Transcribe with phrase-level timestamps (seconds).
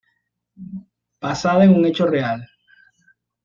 [1.21, 2.49] Basada en un hecho real.